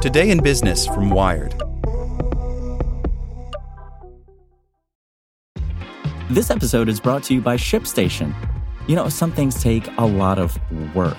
Today 0.00 0.30
in 0.30 0.42
Business 0.42 0.86
from 0.86 1.10
Wired. 1.10 1.52
This 6.30 6.50
episode 6.50 6.88
is 6.88 6.98
brought 6.98 7.22
to 7.24 7.34
you 7.34 7.42
by 7.42 7.58
ShipStation. 7.58 8.34
You 8.88 8.96
know, 8.96 9.10
some 9.10 9.30
things 9.30 9.62
take 9.62 9.86
a 9.98 10.06
lot 10.06 10.38
of 10.38 10.58
work, 10.94 11.18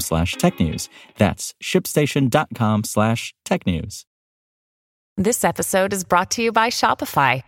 slash 0.00 0.36
technews. 0.36 0.88
That's 1.18 1.54
shipstation.com 1.62 2.84
slash 2.84 3.34
technews. 3.44 4.04
This 5.18 5.44
episode 5.44 5.92
is 5.92 6.04
brought 6.04 6.30
to 6.32 6.42
you 6.42 6.52
by 6.52 6.70
Shopify. 6.70 7.42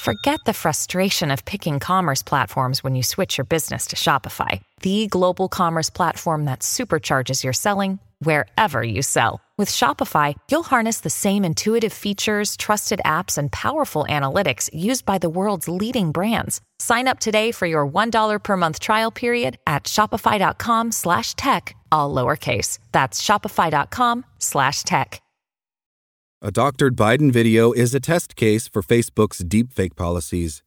Forget 0.00 0.40
the 0.46 0.54
frustration 0.54 1.30
of 1.30 1.44
picking 1.44 1.80
commerce 1.80 2.22
platforms 2.22 2.82
when 2.82 2.96
you 2.96 3.02
switch 3.02 3.36
your 3.36 3.44
business 3.44 3.88
to 3.88 3.96
Shopify, 3.96 4.62
the 4.80 5.06
global 5.06 5.48
commerce 5.48 5.90
platform 5.90 6.46
that 6.46 6.60
supercharges 6.60 7.44
your 7.44 7.52
selling 7.52 7.98
wherever 8.20 8.82
you 8.82 9.02
sell. 9.02 9.40
With 9.62 9.70
Shopify, 9.70 10.34
you'll 10.50 10.64
harness 10.64 11.02
the 11.02 11.08
same 11.08 11.44
intuitive 11.44 11.92
features, 11.92 12.56
trusted 12.56 13.00
apps, 13.04 13.38
and 13.38 13.52
powerful 13.52 14.04
analytics 14.08 14.68
used 14.72 15.04
by 15.04 15.18
the 15.18 15.30
world's 15.30 15.68
leading 15.68 16.10
brands. 16.10 16.60
Sign 16.80 17.06
up 17.06 17.20
today 17.20 17.52
for 17.52 17.66
your 17.66 17.86
$1 17.86 18.42
per 18.42 18.56
month 18.56 18.80
trial 18.80 19.12
period 19.12 19.58
at 19.64 19.84
shopify.com 19.84 20.90
slash 20.90 21.36
tech, 21.36 21.76
all 21.92 22.12
lowercase. 22.12 22.80
That's 22.90 23.22
shopify.com 23.22 24.24
slash 24.40 24.82
tech. 24.82 25.22
A 26.42 26.50
doctored 26.50 26.96
Biden 26.96 27.30
video 27.30 27.70
is 27.70 27.94
a 27.94 28.00
test 28.00 28.34
case 28.34 28.66
for 28.66 28.82
Facebook's 28.82 29.44
deepfake 29.44 29.94
policies. 29.94 30.64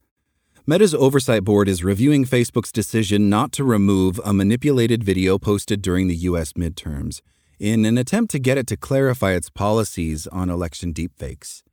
Meta's 0.66 0.96
oversight 0.96 1.44
board 1.44 1.68
is 1.68 1.84
reviewing 1.84 2.24
Facebook's 2.24 2.72
decision 2.72 3.30
not 3.30 3.52
to 3.52 3.66
remove 3.66 4.22
a 4.24 4.32
manipulated 4.32 5.04
video 5.04 5.38
posted 5.38 5.82
during 5.82 6.08
the 6.08 6.16
U.S. 6.32 6.54
midterms 6.54 7.20
in 7.60 7.86
an 7.86 7.98
attempt 7.98 8.32
to 8.32 8.40
get 8.40 8.58
it 8.58 8.68
to 8.68 8.78
clarify 8.78 9.32
its 9.32 9.50
policies 9.50 10.28
on 10.28 10.50
election 10.50 10.94
deepfakes. 10.94 11.64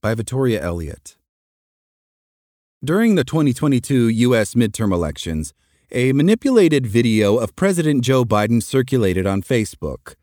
By 0.00 0.14
Victoria 0.14 0.60
Elliott. 0.62 1.16
During 2.84 3.14
the 3.14 3.24
2022 3.24 4.08
U.S. 4.08 4.54
midterm 4.54 4.92
elections, 4.92 5.54
a 5.92 6.12
manipulated 6.12 6.86
video 6.86 7.36
of 7.36 7.54
President 7.54 8.02
Joe 8.02 8.24
Biden 8.24 8.62
circulated 8.62 9.26
on 9.26 9.42
Facebook. 9.42 10.14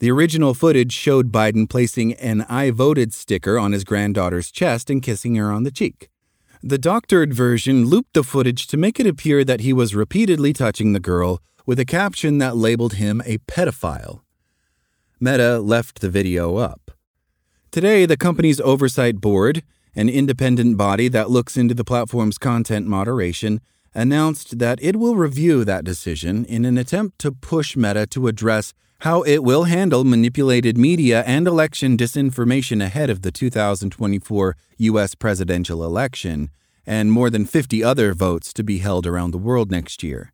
The 0.00 0.10
original 0.10 0.52
footage 0.52 0.92
showed 0.92 1.30
Biden 1.30 1.70
placing 1.70 2.14
an 2.14 2.42
I 2.48 2.70
voted 2.70 3.14
sticker 3.14 3.56
on 3.58 3.70
his 3.70 3.84
granddaughter's 3.84 4.50
chest 4.50 4.90
and 4.90 5.00
kissing 5.00 5.36
her 5.36 5.52
on 5.52 5.62
the 5.62 5.70
cheek. 5.70 6.08
The 6.60 6.78
doctored 6.78 7.32
version 7.32 7.86
looped 7.86 8.14
the 8.14 8.24
footage 8.24 8.66
to 8.68 8.76
make 8.76 8.98
it 8.98 9.06
appear 9.06 9.44
that 9.44 9.60
he 9.60 9.72
was 9.72 9.94
repeatedly 9.94 10.52
touching 10.52 10.92
the 10.92 11.00
girl 11.00 11.40
with 11.66 11.78
a 11.78 11.84
caption 11.84 12.38
that 12.38 12.56
labeled 12.56 12.94
him 12.94 13.22
a 13.24 13.38
pedophile. 13.38 14.22
Meta 15.22 15.60
left 15.60 16.00
the 16.00 16.10
video 16.10 16.56
up. 16.56 16.90
Today, 17.70 18.06
the 18.06 18.16
company's 18.16 18.60
oversight 18.60 19.20
board, 19.20 19.62
an 19.94 20.08
independent 20.08 20.76
body 20.76 21.06
that 21.06 21.30
looks 21.30 21.56
into 21.56 21.74
the 21.74 21.84
platform's 21.84 22.38
content 22.38 22.88
moderation, 22.88 23.60
announced 23.94 24.58
that 24.58 24.82
it 24.82 24.96
will 24.96 25.14
review 25.14 25.64
that 25.64 25.84
decision 25.84 26.44
in 26.46 26.64
an 26.64 26.76
attempt 26.76 27.20
to 27.20 27.30
push 27.30 27.76
Meta 27.76 28.04
to 28.08 28.26
address 28.26 28.74
how 29.02 29.22
it 29.22 29.44
will 29.44 29.62
handle 29.64 30.02
manipulated 30.02 30.76
media 30.76 31.22
and 31.24 31.46
election 31.46 31.96
disinformation 31.96 32.82
ahead 32.82 33.08
of 33.08 33.22
the 33.22 33.30
2024 33.30 34.56
U.S. 34.78 35.14
presidential 35.14 35.84
election 35.84 36.50
and 36.84 37.12
more 37.12 37.30
than 37.30 37.46
50 37.46 37.84
other 37.84 38.12
votes 38.12 38.52
to 38.52 38.64
be 38.64 38.78
held 38.78 39.06
around 39.06 39.30
the 39.30 39.38
world 39.38 39.70
next 39.70 40.02
year. 40.02 40.32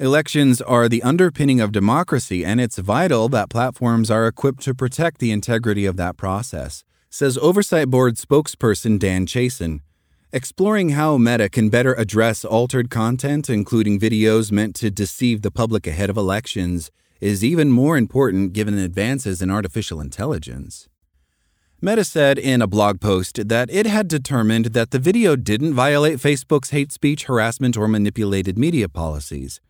Elections 0.00 0.60
are 0.60 0.88
the 0.88 1.02
underpinning 1.02 1.60
of 1.60 1.72
democracy, 1.72 2.44
and 2.44 2.60
it's 2.60 2.78
vital 2.78 3.28
that 3.28 3.50
platforms 3.50 4.12
are 4.12 4.28
equipped 4.28 4.62
to 4.62 4.72
protect 4.72 5.18
the 5.18 5.32
integrity 5.32 5.86
of 5.86 5.96
that 5.96 6.16
process, 6.16 6.84
says 7.10 7.36
Oversight 7.38 7.90
Board 7.90 8.14
spokesperson 8.14 8.96
Dan 9.00 9.26
Chaison. 9.26 9.82
Exploring 10.32 10.90
how 10.90 11.18
Meta 11.18 11.48
can 11.48 11.68
better 11.68 11.94
address 11.94 12.44
altered 12.44 12.90
content, 12.90 13.50
including 13.50 13.98
videos 13.98 14.52
meant 14.52 14.76
to 14.76 14.88
deceive 14.88 15.42
the 15.42 15.50
public 15.50 15.84
ahead 15.84 16.10
of 16.10 16.16
elections, 16.16 16.92
is 17.20 17.42
even 17.42 17.68
more 17.68 17.96
important 17.96 18.52
given 18.52 18.78
advances 18.78 19.42
in 19.42 19.50
artificial 19.50 20.00
intelligence. 20.00 20.88
Meta 21.80 22.04
said 22.04 22.38
in 22.38 22.62
a 22.62 22.68
blog 22.68 23.00
post 23.00 23.48
that 23.48 23.68
it 23.68 23.86
had 23.86 24.06
determined 24.06 24.66
that 24.66 24.92
the 24.92 25.00
video 25.00 25.34
didn't 25.34 25.74
violate 25.74 26.18
Facebook's 26.20 26.70
hate 26.70 26.92
speech, 26.92 27.24
harassment, 27.24 27.76
or 27.76 27.88
manipulated 27.88 28.56
media 28.56 28.88
policies. 28.88 29.60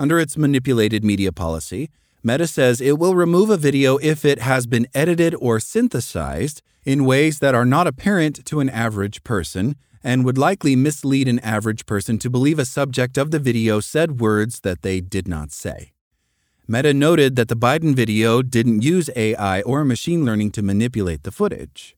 Under 0.00 0.18
its 0.18 0.38
manipulated 0.38 1.04
media 1.04 1.30
policy, 1.30 1.90
Meta 2.22 2.46
says 2.46 2.80
it 2.80 2.98
will 2.98 3.14
remove 3.14 3.50
a 3.50 3.58
video 3.58 3.98
if 3.98 4.24
it 4.24 4.38
has 4.38 4.66
been 4.66 4.86
edited 4.94 5.34
or 5.34 5.60
synthesized 5.60 6.62
in 6.86 7.04
ways 7.04 7.40
that 7.40 7.54
are 7.54 7.66
not 7.66 7.86
apparent 7.86 8.46
to 8.46 8.60
an 8.60 8.70
average 8.70 9.22
person 9.24 9.76
and 10.02 10.24
would 10.24 10.38
likely 10.38 10.74
mislead 10.74 11.28
an 11.28 11.38
average 11.40 11.84
person 11.84 12.18
to 12.18 12.30
believe 12.30 12.58
a 12.58 12.64
subject 12.64 13.18
of 13.18 13.30
the 13.30 13.38
video 13.38 13.78
said 13.78 14.22
words 14.22 14.60
that 14.60 14.80
they 14.80 15.02
did 15.02 15.28
not 15.28 15.52
say. 15.52 15.92
Meta 16.66 16.94
noted 16.94 17.36
that 17.36 17.48
the 17.48 17.54
Biden 17.54 17.94
video 17.94 18.40
didn't 18.40 18.82
use 18.82 19.10
AI 19.14 19.60
or 19.62 19.84
machine 19.84 20.24
learning 20.24 20.50
to 20.52 20.62
manipulate 20.62 21.24
the 21.24 21.30
footage. 21.30 21.94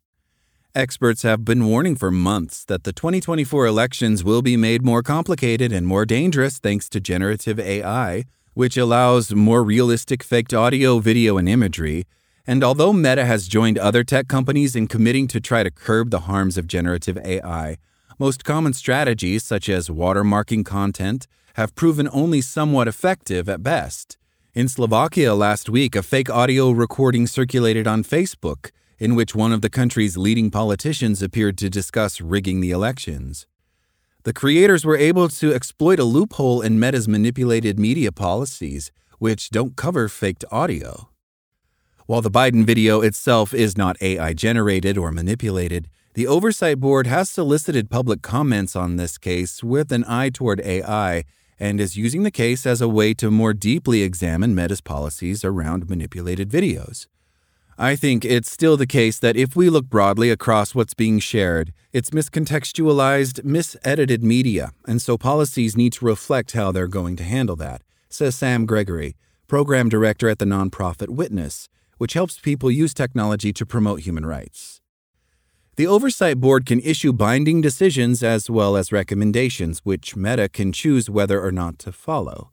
Experts 0.74 1.20
have 1.20 1.44
been 1.44 1.66
warning 1.66 1.94
for 1.94 2.10
months 2.10 2.64
that 2.64 2.84
the 2.84 2.94
2024 2.94 3.66
elections 3.66 4.24
will 4.24 4.40
be 4.40 4.56
made 4.56 4.82
more 4.82 5.02
complicated 5.02 5.70
and 5.70 5.86
more 5.86 6.06
dangerous 6.06 6.58
thanks 6.58 6.88
to 6.88 6.98
generative 6.98 7.60
AI, 7.60 8.24
which 8.54 8.78
allows 8.78 9.34
more 9.34 9.62
realistic 9.62 10.22
faked 10.22 10.54
audio, 10.54 10.98
video, 10.98 11.36
and 11.36 11.46
imagery. 11.46 12.06
And 12.46 12.64
although 12.64 12.94
Meta 12.94 13.26
has 13.26 13.48
joined 13.48 13.76
other 13.76 14.02
tech 14.02 14.28
companies 14.28 14.74
in 14.74 14.86
committing 14.86 15.28
to 15.28 15.42
try 15.42 15.62
to 15.62 15.70
curb 15.70 16.10
the 16.10 16.20
harms 16.20 16.56
of 16.56 16.66
generative 16.68 17.18
AI, 17.18 17.76
most 18.18 18.42
common 18.42 18.72
strategies, 18.72 19.44
such 19.44 19.68
as 19.68 19.90
watermarking 19.90 20.64
content, 20.64 21.26
have 21.56 21.74
proven 21.74 22.08
only 22.14 22.40
somewhat 22.40 22.88
effective 22.88 23.46
at 23.46 23.62
best. 23.62 24.16
In 24.54 24.68
Slovakia 24.68 25.34
last 25.34 25.68
week, 25.68 25.94
a 25.94 26.02
fake 26.02 26.30
audio 26.30 26.70
recording 26.70 27.26
circulated 27.26 27.86
on 27.86 28.02
Facebook 28.02 28.70
in 29.02 29.16
which 29.16 29.34
one 29.34 29.52
of 29.52 29.62
the 29.62 29.68
country's 29.68 30.16
leading 30.16 30.48
politicians 30.48 31.20
appeared 31.20 31.58
to 31.58 31.68
discuss 31.68 32.20
rigging 32.20 32.60
the 32.60 32.70
elections. 32.70 33.48
The 34.22 34.32
creators 34.32 34.84
were 34.84 34.96
able 34.96 35.28
to 35.28 35.52
exploit 35.52 35.98
a 35.98 36.04
loophole 36.04 36.60
in 36.60 36.78
Meta's 36.78 37.08
manipulated 37.08 37.80
media 37.80 38.12
policies, 38.12 38.92
which 39.18 39.50
don't 39.50 39.74
cover 39.74 40.06
faked 40.06 40.44
audio. 40.52 41.08
While 42.06 42.22
the 42.22 42.30
Biden 42.30 42.64
video 42.64 43.00
itself 43.00 43.52
is 43.52 43.76
not 43.76 44.00
AI 44.00 44.34
generated 44.34 44.96
or 44.96 45.10
manipulated, 45.10 45.88
the 46.14 46.28
Oversight 46.28 46.78
Board 46.78 47.08
has 47.08 47.28
solicited 47.28 47.90
public 47.90 48.22
comments 48.22 48.76
on 48.76 48.98
this 48.98 49.18
case 49.18 49.64
with 49.64 49.90
an 49.90 50.04
eye 50.06 50.30
toward 50.30 50.60
AI 50.60 51.24
and 51.58 51.80
is 51.80 51.96
using 51.96 52.22
the 52.22 52.30
case 52.30 52.64
as 52.66 52.80
a 52.80 52.88
way 52.88 53.14
to 53.14 53.32
more 53.32 53.52
deeply 53.52 54.02
examine 54.02 54.54
Meta's 54.54 54.80
policies 54.80 55.44
around 55.44 55.90
manipulated 55.90 56.48
videos. 56.48 57.08
I 57.78 57.96
think 57.96 58.24
it's 58.24 58.50
still 58.50 58.76
the 58.76 58.86
case 58.86 59.18
that 59.18 59.36
if 59.36 59.56
we 59.56 59.70
look 59.70 59.86
broadly 59.86 60.30
across 60.30 60.74
what's 60.74 60.92
being 60.94 61.18
shared, 61.18 61.72
it's 61.92 62.10
miscontextualized, 62.10 63.40
misedited 63.44 64.22
media, 64.22 64.72
and 64.86 65.00
so 65.00 65.16
policies 65.16 65.76
need 65.76 65.94
to 65.94 66.04
reflect 66.04 66.52
how 66.52 66.70
they're 66.70 66.86
going 66.86 67.16
to 67.16 67.24
handle 67.24 67.56
that, 67.56 67.82
says 68.10 68.36
Sam 68.36 68.66
Gregory, 68.66 69.16
program 69.48 69.88
director 69.88 70.28
at 70.28 70.38
the 70.38 70.44
nonprofit 70.44 71.08
Witness, 71.08 71.68
which 71.96 72.12
helps 72.12 72.38
people 72.38 72.70
use 72.70 72.92
technology 72.92 73.52
to 73.54 73.66
promote 73.66 74.00
human 74.00 74.26
rights. 74.26 74.80
The 75.76 75.86
Oversight 75.86 76.38
Board 76.38 76.66
can 76.66 76.80
issue 76.80 77.14
binding 77.14 77.62
decisions 77.62 78.22
as 78.22 78.50
well 78.50 78.76
as 78.76 78.92
recommendations, 78.92 79.80
which 79.82 80.14
Meta 80.14 80.50
can 80.50 80.70
choose 80.70 81.08
whether 81.08 81.42
or 81.42 81.50
not 81.50 81.78
to 81.80 81.92
follow. 81.92 82.51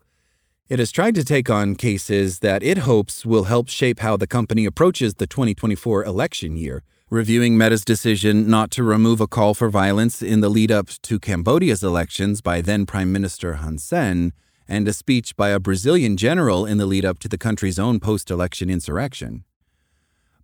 It 0.69 0.77
has 0.77 0.91
tried 0.91 1.15
to 1.15 1.23
take 1.23 1.49
on 1.49 1.73
cases 1.73 2.39
that 2.39 2.61
it 2.61 2.79
hopes 2.79 3.25
will 3.25 3.45
help 3.45 3.69
shape 3.69 4.01
how 4.01 4.15
the 4.17 4.27
company 4.27 4.65
approaches 4.65 5.15
the 5.15 5.25
2024 5.25 6.03
election 6.03 6.55
year, 6.55 6.83
reviewing 7.09 7.57
Meta's 7.57 7.83
decision 7.83 8.47
not 8.47 8.69
to 8.71 8.83
remove 8.83 9.19
a 9.19 9.25
call 9.25 9.55
for 9.55 9.71
violence 9.71 10.21
in 10.21 10.41
the 10.41 10.49
lead 10.49 10.71
up 10.71 10.89
to 11.01 11.17
Cambodia's 11.17 11.81
elections 11.81 12.41
by 12.41 12.61
then 12.61 12.85
Prime 12.85 13.11
Minister 13.11 13.55
Hun 13.55 13.79
Sen, 13.79 14.31
and 14.67 14.87
a 14.87 14.93
speech 14.93 15.35
by 15.35 15.49
a 15.49 15.59
Brazilian 15.59 16.15
general 16.17 16.67
in 16.67 16.77
the 16.77 16.85
lead 16.85 17.03
up 17.03 17.17
to 17.17 17.27
the 17.27 17.39
country's 17.39 17.79
own 17.79 17.99
post 17.99 18.29
election 18.29 18.69
insurrection. 18.69 19.45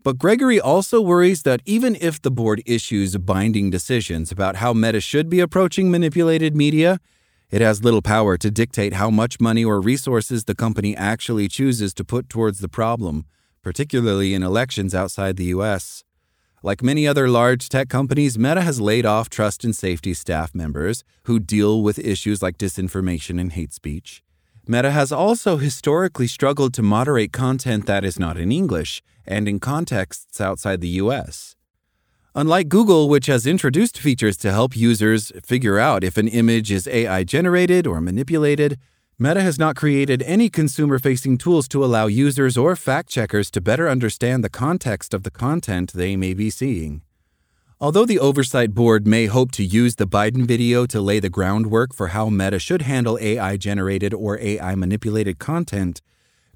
But 0.02 0.18
Gregory 0.18 0.60
also 0.60 1.02
worries 1.02 1.44
that 1.44 1.62
even 1.66 1.96
if 2.02 2.20
the 2.20 2.32
board 2.32 2.64
issues 2.66 3.16
binding 3.18 3.70
decisions 3.70 4.32
about 4.32 4.56
how 4.56 4.74
Meta 4.74 5.02
should 5.02 5.30
be 5.30 5.40
approaching 5.40 5.92
manipulated 5.92 6.56
media, 6.56 7.00
it 7.52 7.62
has 7.62 7.84
little 7.84 8.02
power 8.02 8.38
to 8.38 8.52
dictate 8.52 8.94
how 8.94 9.10
much 9.10 9.40
money 9.40 9.64
or 9.64 9.80
resources 9.80 10.46
the 10.46 10.56
company 10.56 10.96
actually 10.96 11.48
chooses 11.48 11.94
to 11.94 12.04
put 12.04 12.30
towards 12.30 12.60
the 12.60 12.70
problem, 12.70 13.26
particularly 13.62 14.34
in 14.34 14.44
elections 14.44 14.94
outside 14.96 15.38
the 15.38 15.46
US. 15.46 16.04
Like 16.64 16.82
many 16.82 17.08
other 17.08 17.30
large 17.30 17.70
tech 17.70 17.90
companies, 17.90 18.40
Meta 18.40 18.62
has 18.62 18.82
laid 18.82 19.06
off 19.06 19.30
trust 19.30 19.64
and 19.64 19.76
safety 19.76 20.16
staff 20.16 20.56
members 20.56 21.04
who 21.26 21.40
deal 21.40 21.84
with 21.84 22.00
issues 22.00 22.42
like 22.42 22.58
disinformation 22.58 23.40
and 23.40 23.54
hate 23.54 23.72
speech. 23.72 24.24
Meta 24.68 24.90
has 24.90 25.12
also 25.12 25.58
historically 25.58 26.26
struggled 26.26 26.74
to 26.74 26.82
moderate 26.82 27.32
content 27.32 27.86
that 27.86 28.04
is 28.04 28.18
not 28.18 28.36
in 28.36 28.52
English 28.52 29.04
and 29.24 29.48
in 29.48 29.60
contexts 29.60 30.42
outside 30.42 30.82
the 30.82 30.98
US. 31.04 31.55
Unlike 32.38 32.68
Google, 32.68 33.08
which 33.08 33.28
has 33.28 33.48
introduced 33.48 33.98
features 33.98 34.36
to 34.38 34.52
help 34.52 34.76
users 34.76 35.32
figure 35.42 35.80
out 35.80 36.04
if 36.04 36.18
an 36.18 36.28
image 36.28 36.70
is 36.70 36.86
AI 36.86 37.24
generated 37.24 37.88
or 37.88 38.02
manipulated, 38.02 38.78
Meta 39.18 39.40
has 39.40 39.58
not 39.58 39.78
created 39.78 40.22
any 40.24 40.50
consumer 40.50 41.00
facing 41.00 41.38
tools 41.38 41.66
to 41.70 41.82
allow 41.82 42.08
users 42.08 42.58
or 42.58 42.76
fact 42.76 43.08
checkers 43.08 43.50
to 43.52 43.62
better 43.62 43.88
understand 43.88 44.44
the 44.44 44.50
context 44.50 45.14
of 45.14 45.24
the 45.24 45.32
content 45.32 45.94
they 45.94 46.18
may 46.18 46.34
be 46.34 46.50
seeing. 46.50 47.04
Although 47.80 48.06
the 48.06 48.20
Oversight 48.20 48.74
Board 48.74 49.08
may 49.08 49.28
hope 49.28 49.52
to 49.52 49.64
use 49.64 49.96
the 49.96 50.06
Biden 50.06 50.46
video 50.46 50.86
to 50.88 51.00
lay 51.00 51.22
the 51.22 51.30
groundwork 51.30 51.94
for 51.94 52.08
how 52.08 52.28
Meta 52.28 52.60
should 52.60 52.82
handle 52.82 53.18
AI 53.22 53.56
generated 53.56 54.14
or 54.14 54.38
AI 54.40 54.76
manipulated 54.76 55.40
content, 55.40 56.02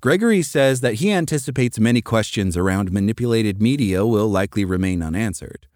Gregory 0.01 0.41
says 0.41 0.81
that 0.81 0.95
he 0.95 1.09
anticipates 1.09 1.79
many 1.79 2.01
questions 2.01 2.57
around 2.57 2.91
manipulated 2.91 3.61
media 3.61 4.05
will 4.05 4.27
likely 4.27 4.65
remain 4.65 5.01
unanswered. 5.01 5.68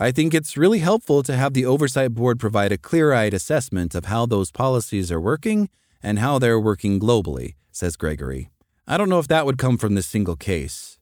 I 0.00 0.12
think 0.12 0.32
it's 0.32 0.56
really 0.56 0.78
helpful 0.78 1.24
to 1.24 1.34
have 1.34 1.54
the 1.54 1.66
Oversight 1.66 2.14
Board 2.14 2.38
provide 2.38 2.70
a 2.70 2.78
clear 2.78 3.12
eyed 3.12 3.34
assessment 3.34 3.96
of 3.96 4.04
how 4.04 4.26
those 4.26 4.52
policies 4.52 5.10
are 5.10 5.20
working 5.20 5.68
and 6.00 6.20
how 6.20 6.38
they're 6.38 6.60
working 6.60 7.00
globally, 7.00 7.56
says 7.72 7.96
Gregory. 7.96 8.48
I 8.86 8.96
don't 8.96 9.08
know 9.08 9.18
if 9.18 9.26
that 9.26 9.44
would 9.44 9.58
come 9.58 9.76
from 9.76 9.96
this 9.96 10.06
single 10.06 10.36
case. 10.36 11.00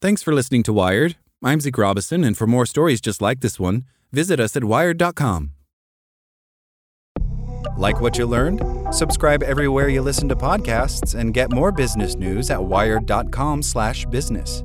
Thanks 0.00 0.20
for 0.20 0.34
listening 0.34 0.64
to 0.64 0.72
Wired. 0.72 1.14
I'm 1.40 1.60
Zeke 1.60 1.78
Robison, 1.78 2.24
and 2.24 2.36
for 2.36 2.48
more 2.48 2.66
stories 2.66 3.00
just 3.00 3.22
like 3.22 3.38
this 3.38 3.60
one, 3.60 3.84
visit 4.10 4.40
us 4.40 4.56
at 4.56 4.64
wired.com. 4.64 5.52
Like 7.76 8.00
what 8.00 8.18
you 8.18 8.26
learned? 8.26 8.64
Subscribe 8.92 9.44
everywhere 9.44 9.88
you 9.88 10.02
listen 10.02 10.28
to 10.30 10.34
podcasts 10.34 11.14
and 11.14 11.32
get 11.32 11.52
more 11.52 11.70
business 11.70 12.16
news 12.16 12.50
at 12.50 12.64
wired.com/business. 12.64 14.64